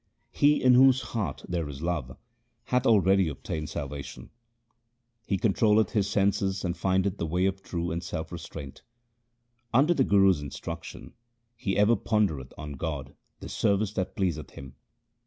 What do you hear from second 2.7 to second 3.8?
already obtained